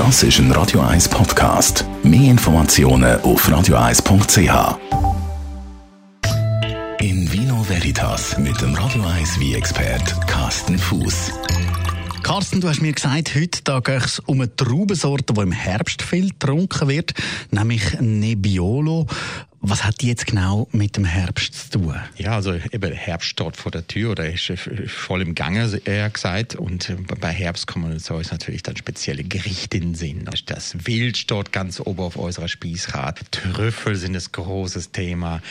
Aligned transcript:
Das 0.00 0.22
ist 0.22 0.38
ein 0.38 0.50
Radio 0.52 0.80
1 0.80 1.10
Podcast. 1.10 1.84
Mehr 2.02 2.30
Informationen 2.30 3.20
auf 3.20 3.46
radio1.ch. 3.46 4.78
In 7.02 7.30
Vino 7.30 7.62
Veritas 7.68 8.38
mit 8.38 8.58
dem 8.62 8.74
Radio 8.76 9.04
1 9.04 9.38
wie 9.40 9.54
expert 9.54 10.26
Carsten 10.26 10.78
Fuß. 10.78 11.32
Carsten, 12.22 12.62
du 12.62 12.70
hast 12.70 12.80
mir 12.80 12.94
gesagt, 12.94 13.34
heute 13.34 13.82
geht 13.82 14.02
es 14.02 14.20
um 14.20 14.40
eine 14.40 14.56
Traubensorte, 14.56 15.34
die 15.34 15.40
im 15.42 15.52
Herbst 15.52 16.00
viel 16.00 16.30
getrunken 16.30 16.88
wird, 16.88 17.12
nämlich 17.50 18.00
Nebbiolo. 18.00 19.06
Was 19.62 19.84
hat 19.84 20.00
die 20.00 20.08
jetzt 20.08 20.24
genau 20.26 20.68
mit 20.72 20.96
dem 20.96 21.04
Herbst 21.04 21.72
zu 21.72 21.78
tun? 21.78 21.94
Ja, 22.16 22.32
also 22.32 22.54
eben 22.54 22.92
Herbst 22.94 23.28
steht 23.28 23.58
vor 23.58 23.70
der 23.70 23.86
Tür 23.86 24.12
oder 24.12 24.26
ist 24.26 24.50
voll 24.86 25.20
im 25.20 25.34
Gange, 25.34 25.82
eher 25.84 26.08
gesagt. 26.08 26.54
Und 26.54 26.88
äh, 26.88 26.96
bei 27.20 27.30
Herbst 27.30 27.66
kommen 27.66 27.92
uns 27.92 28.08
natürlich 28.08 28.62
dann 28.62 28.78
spezielle 28.78 29.22
Gerichte 29.22 29.76
in 29.76 29.82
den 29.82 29.94
Sinn. 29.94 30.28
Das 30.46 30.86
Wild 30.86 31.18
steht 31.18 31.52
ganz 31.52 31.78
oben 31.78 32.00
auf 32.00 32.16
unserer 32.16 32.48
Spießkarte. 32.48 33.26
Trüffel 33.30 33.96
sind 33.96 34.14
das 34.14 34.32
großes 34.32 34.92
Thema. 34.92 35.42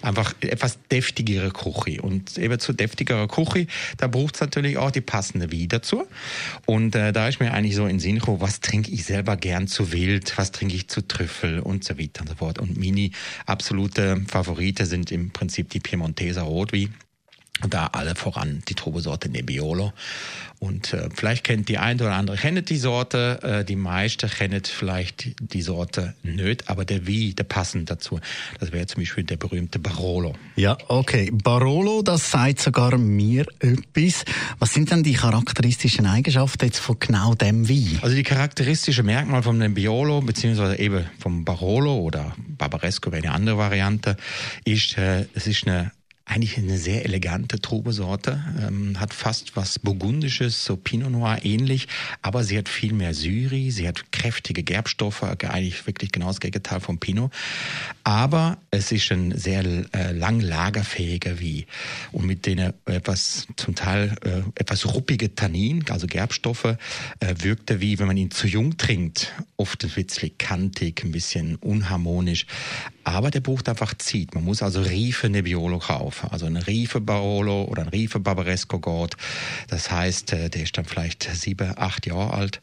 Einfach 0.00 0.34
etwas 0.42 0.78
deftigere 0.92 1.50
Küche. 1.50 2.02
Und 2.02 2.38
eben 2.38 2.60
zu 2.60 2.72
deftigerer 2.72 3.26
Küche, 3.26 3.66
da 3.96 4.06
braucht 4.06 4.36
es 4.36 4.42
natürlich 4.42 4.78
auch 4.78 4.92
die 4.92 5.00
passende 5.00 5.50
Wein 5.52 5.70
dazu. 5.70 6.06
Und 6.66 6.94
äh, 6.94 7.12
da 7.12 7.26
ist 7.26 7.40
mir 7.40 7.52
eigentlich 7.52 7.74
so 7.74 7.86
in 7.86 7.98
Sinn 7.98 8.20
gekommen, 8.20 8.40
was 8.40 8.60
trinke 8.60 8.92
ich 8.92 9.04
selber 9.04 9.36
gern 9.36 9.66
zu 9.66 9.90
Wild, 9.90 10.38
was 10.38 10.52
trinke 10.52 10.76
ich 10.76 10.86
zu 10.86 11.00
Trüffel 11.06 11.58
und 11.58 11.82
so 11.82 11.98
weiter 11.98 12.20
und 12.20 12.28
so 12.28 12.36
fort. 12.36 12.60
Und 12.60 12.76
Mini 12.76 13.10
absolute 13.56 14.20
Favorite 14.28 14.84
sind 14.84 15.10
im 15.10 15.30
Prinzip 15.30 15.70
die 15.70 15.80
Piemonteser 15.80 16.42
Rotwein. 16.42 16.94
Da 17.68 17.86
alle 17.86 18.14
voran 18.14 18.62
die 18.68 18.74
Trubesorte 18.74 19.28
Nebbiolo. 19.28 19.92
Und 20.58 20.94
äh, 20.94 21.10
vielleicht 21.14 21.44
kennt 21.44 21.68
die 21.68 21.76
eine 21.76 22.02
oder 22.02 22.14
andere 22.14 22.36
kennt 22.36 22.70
die 22.70 22.78
Sorte, 22.78 23.40
äh, 23.42 23.64
die 23.64 23.76
meiste 23.76 24.28
kennt 24.28 24.68
vielleicht 24.68 25.28
die 25.52 25.60
Sorte 25.60 26.14
nicht, 26.22 26.70
aber 26.70 26.86
der 26.86 27.06
Wie, 27.06 27.34
der 27.34 27.44
passend 27.44 27.90
dazu. 27.90 28.20
Das 28.58 28.72
wäre 28.72 28.86
zum 28.86 29.02
Beispiel 29.02 29.24
der 29.24 29.36
berühmte 29.36 29.78
Barolo. 29.78 30.34
Ja, 30.56 30.78
okay. 30.88 31.30
Barolo, 31.30 32.00
das 32.02 32.30
sagt 32.30 32.60
sogar 32.60 32.96
mir 32.96 33.46
etwas. 33.60 34.24
Was 34.58 34.72
sind 34.72 34.90
denn 34.90 35.02
die 35.02 35.12
charakteristischen 35.12 36.06
Eigenschaften 36.06 36.64
jetzt 36.64 36.78
von 36.78 36.98
genau 36.98 37.34
dem 37.34 37.68
Wie? 37.68 37.98
Also 38.00 38.16
die 38.16 38.22
charakteristischen 38.22 39.04
Merkmale 39.04 39.42
vom 39.42 39.58
Nebbiolo, 39.58 40.22
beziehungsweise 40.22 40.78
eben 40.78 41.04
vom 41.18 41.44
Barolo 41.44 41.98
oder 41.98 42.34
Barbaresco 42.56 43.12
wäre 43.12 43.24
eine 43.24 43.32
andere 43.32 43.58
Variante, 43.58 44.16
ist, 44.64 44.96
äh, 44.96 45.26
es 45.34 45.46
ist 45.46 45.66
eine 45.66 45.92
eigentlich 46.28 46.58
eine 46.58 46.76
sehr 46.76 47.04
elegante 47.04 47.60
Trubesorte, 47.60 48.44
ähm, 48.60 48.98
hat 48.98 49.14
fast 49.14 49.54
was 49.54 49.78
Burgundisches, 49.78 50.64
so 50.64 50.76
Pinot 50.76 51.12
Noir 51.12 51.38
ähnlich, 51.44 51.86
aber 52.20 52.42
sie 52.42 52.58
hat 52.58 52.68
viel 52.68 52.92
mehr 52.92 53.14
Syri, 53.14 53.70
sie 53.70 53.86
hat 53.86 54.10
kräftige 54.10 54.64
Gerbstoffe, 54.64 55.22
eigentlich 55.22 55.86
wirklich 55.86 56.10
genau 56.10 56.26
das 56.26 56.40
Gegenteil 56.40 56.80
vom 56.80 56.98
Pinot. 56.98 57.32
Aber 58.02 58.58
es 58.72 58.90
ist 58.90 59.10
ein 59.12 59.38
sehr 59.38 59.64
äh, 59.64 60.12
lang 60.12 60.40
lagerfähiger 60.40 61.38
wie 61.38 61.66
und 62.10 62.26
mit 62.26 62.44
denen 62.44 62.72
etwas 62.86 63.46
zum 63.56 63.76
Teil 63.76 64.16
äh, 64.24 64.42
etwas 64.56 64.84
ruppige 64.94 65.34
Tannin, 65.36 65.84
also 65.90 66.08
Gerbstoffe, 66.08 66.64
äh, 66.64 66.76
wirkt 67.38 67.70
er 67.70 67.80
wie, 67.80 68.00
wenn 68.00 68.08
man 68.08 68.16
ihn 68.16 68.32
zu 68.32 68.48
jung 68.48 68.76
trinkt, 68.76 69.32
oft 69.56 69.84
ein 69.84 69.90
bisschen 69.90 70.36
kantig, 70.38 71.04
ein 71.04 71.12
bisschen 71.12 71.54
unharmonisch. 71.56 72.46
Aber 73.04 73.30
der 73.30 73.38
braucht 73.38 73.68
einfach 73.68 73.94
Zeit. 73.94 74.34
Man 74.34 74.42
muss 74.42 74.62
also 74.62 74.82
Riefe 74.82 75.28
Nebbiolo 75.28 75.78
kaufen. 75.78 76.15
Also 76.24 76.46
ein 76.46 76.56
Riefe 76.56 77.00
Barolo 77.00 77.64
oder 77.64 77.82
ein 77.82 77.88
Riefe 77.88 78.20
Barbaresco 78.20 78.78
Gott. 78.78 79.16
Das 79.68 79.90
heißt, 79.90 80.32
äh, 80.32 80.48
der 80.50 80.62
ist 80.62 80.76
dann 80.76 80.84
vielleicht 80.84 81.28
sieben, 81.34 81.72
acht 81.76 82.06
Jahre 82.06 82.32
alt. 82.32 82.60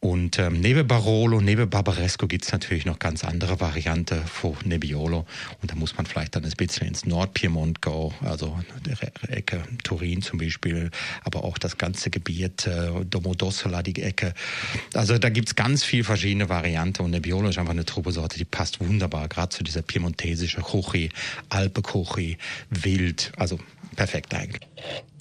Und 0.00 0.38
ähm, 0.38 0.60
neben 0.60 0.86
Barolo, 0.86 1.40
neben 1.40 1.68
Barbaresco 1.68 2.26
gibt's 2.26 2.52
natürlich 2.52 2.84
noch 2.84 2.98
ganz 2.98 3.24
andere 3.24 3.60
Varianten 3.60 4.24
von 4.26 4.56
Nebbiolo. 4.64 5.26
Und 5.62 5.70
da 5.70 5.74
muss 5.74 5.96
man 5.96 6.06
vielleicht 6.06 6.36
dann 6.36 6.44
ein 6.44 6.52
bisschen 6.56 6.88
ins 6.88 7.06
Nordpiemont 7.06 7.82
gehen, 7.82 8.12
also 8.22 8.58
der 8.84 8.96
Ecke 9.30 9.62
Turin 9.82 10.22
zum 10.22 10.38
Beispiel, 10.38 10.90
aber 11.24 11.44
auch 11.44 11.58
das 11.58 11.78
ganze 11.78 12.10
Gebiet 12.10 12.66
äh, 12.66 13.04
Domodossola, 13.04 13.82
die 13.82 14.02
Ecke. 14.02 14.34
Also 14.94 15.18
da 15.18 15.28
gibt's 15.28 15.54
ganz 15.54 15.84
viel 15.84 16.04
verschiedene 16.04 16.48
Varianten. 16.48 17.02
Und 17.02 17.10
Nebbiolo 17.12 17.48
ist 17.48 17.58
einfach 17.58 17.72
eine 17.72 17.84
Trubesorte, 17.84 18.38
die 18.38 18.44
passt 18.44 18.80
wunderbar, 18.80 19.28
gerade 19.28 19.50
zu 19.50 19.64
dieser 19.64 19.82
piemontesischen 19.82 20.62
Küche, 20.62 21.08
Alpenküche, 21.48 22.36
wild, 22.82 23.32
also 23.36 23.58
perfekt 23.94 24.34
eigentlich. 24.34 24.66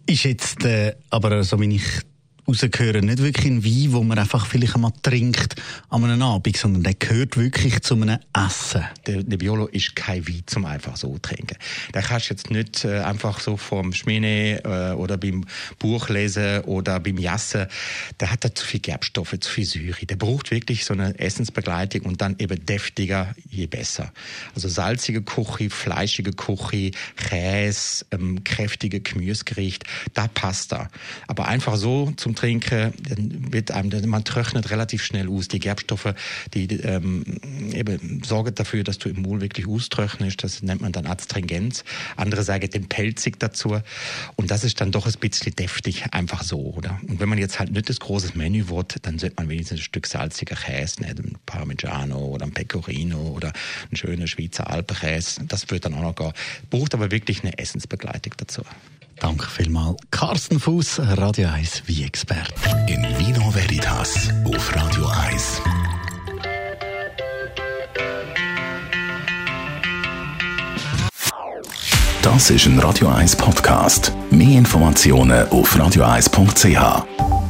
Ist 0.06 0.24
jetzt 0.24 0.66
äh, 0.66 0.96
aber 1.10 1.44
so, 1.44 1.60
wie 1.60 1.76
ich 1.76 2.02
rausgehören. 2.48 3.06
Nicht 3.06 3.20
wirklich 3.20 3.46
ein 3.46 3.64
Wein, 3.64 3.94
wo 3.94 4.04
man 4.04 4.20
einfach 4.20 4.46
vielleicht 4.46 4.76
einmal 4.76 4.92
trinkt 5.02 5.56
an 5.90 6.04
einem 6.04 6.22
Abend, 6.22 6.58
sondern 6.58 6.84
der 6.84 6.94
gehört 6.94 7.38
wirklich 7.38 7.82
zu 7.82 7.96
einem 7.96 8.20
Essen. 8.36 8.84
Der 9.08 9.24
Nebbiolo 9.24 9.68
ist 9.68 9.96
kein 9.96 10.28
Wein 10.28 10.44
zum 10.46 10.66
einfach 10.66 10.98
so 10.98 11.18
trinken. 11.20 11.58
Da 11.92 12.02
kannst 12.02 12.30
du 12.30 12.34
jetzt 12.34 12.52
nicht 12.52 12.86
äh, 12.86 13.00
einfach 13.00 13.40
so 13.40 13.58
vom 13.58 13.94
Schmine 13.94 14.64
äh, 14.64 14.94
oder 14.94 15.18
beim 15.18 15.46
Buch 15.80 16.10
lesen 16.10 16.62
oder 16.62 17.00
beim 17.00 17.18
Jassen. 17.18 17.68
Der 18.20 18.32
hat 18.32 18.44
da 18.44 18.54
zu 18.54 18.66
viel 18.66 18.82
Gerbstoffe, 18.82 19.36
zu 19.40 19.50
viel 19.50 19.66
Syri. 19.66 20.06
Der 20.06 20.16
braucht 20.16 20.52
wirklich 20.52 20.86
so 20.86 20.94
eine 20.94 21.18
Essensbegleitung 21.18 22.02
und 22.02 22.22
dann 22.22 22.36
eben 22.40 22.66
deftiger, 22.66 23.34
je 23.54 23.68
besser. 23.68 24.12
Also 24.56 24.68
salzige 24.68 25.22
Küche, 25.22 25.70
fleischige 25.70 26.32
Küche, 26.32 26.92
Käse, 27.16 28.06
ähm, 28.12 28.44
kräftige 28.44 29.00
Gemüsegericht, 29.00 29.84
da 30.14 30.28
passt 30.28 30.74
er. 30.74 30.90
Aber 31.28 31.48
einfach 31.48 31.76
so 31.76 32.12
zum 32.18 32.36
Trinken, 32.36 32.94
wird 33.52 33.72
einem, 33.72 34.10
man 34.10 34.24
trocknet 34.24 34.70
relativ 34.72 35.04
schnell 35.04 35.30
aus. 35.30 35.48
Die 35.48 35.60
Gerbstoffe, 35.60 36.14
die 36.54 36.66
ähm, 36.82 37.24
eben 37.74 38.24
sorgen 38.24 38.56
dafür, 38.56 38.84
dass 38.84 38.98
du 38.98 39.10
im 39.10 39.22
Mund 39.22 39.42
wirklich 39.42 39.68
austrocknest. 39.68 40.44
Das 40.44 40.62
nennt 40.62 40.82
man 40.82 40.92
dann 40.92 41.06
Astringenz. 41.06 41.84
Andere 42.16 42.44
sagen 42.44 42.70
den 42.70 42.88
pelzig 42.88 43.40
dazu. 43.40 43.80
Und 44.36 44.52
das 44.52 44.64
ist 44.64 44.82
dann 44.82 44.92
doch 44.92 45.06
ein 45.06 45.14
bisschen 45.20 45.56
deftig, 45.56 46.06
einfach 46.12 46.44
so, 46.44 46.60
oder? 46.60 47.00
Und 47.08 47.20
wenn 47.20 47.30
man 47.30 47.38
jetzt 47.38 47.60
halt 47.60 47.72
nicht 47.72 47.90
das 47.90 48.00
große 48.00 48.32
Menü 48.36 48.68
wird, 48.68 48.98
dann 49.06 49.20
sollte 49.20 49.36
man 49.38 49.50
wenigstens 49.50 49.80
ein 49.80 49.84
Stück 49.84 50.08
salziger 50.08 50.56
Käse, 50.56 51.02
nicht? 51.02 51.20
ein 51.20 51.38
Parmigiano 51.46 52.18
oder 52.18 52.46
ein 52.46 52.54
Pecorino 52.54 53.34
oder 53.44 53.54
ein 53.92 53.96
schöner 53.96 54.28
Schweizer 54.28 54.70
Alpenkäse. 54.70 55.46
Das 55.46 55.70
wird 55.70 55.86
dann 55.86 55.94
auch 55.96 56.02
noch 56.02 56.16
gehen. 56.16 56.34
Braucht 56.70 56.94
aber 56.94 57.12
wirklich 57.12 57.44
eine 57.44 57.58
Essensbegleitung 57.58 58.34
dazu. 58.38 58.64
Danke 59.20 59.48
vielmals. 59.48 59.98
Carsten 60.12 60.60
Fuß, 60.60 61.00
Radio 61.18 61.48
1 61.50 61.84
wie 61.86 62.04
Experte. 62.04 62.54
In 62.88 63.04
Vino 63.18 63.54
Veritas 63.54 64.30
auf 64.46 64.76
Radio 64.76 65.08
1. 65.08 65.62
Das 72.22 72.50
ist 72.50 72.66
ein 72.66 72.80
Radio 72.80 73.10
1 73.10 73.36
Podcast. 73.36 74.14
Mehr 74.32 74.58
Informationen 74.58 75.48
auf 75.50 75.76
radio1.ch. 75.76 77.43